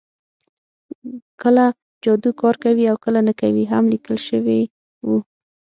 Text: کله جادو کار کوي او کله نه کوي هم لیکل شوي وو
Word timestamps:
کله 1.41 1.65
جادو 2.03 2.29
کار 2.41 2.55
کوي 2.63 2.83
او 2.91 2.97
کله 3.05 3.19
نه 3.27 3.33
کوي 3.41 3.63
هم 3.73 3.83
لیکل 3.93 4.17
شوي 4.27 4.61
وو 5.07 5.17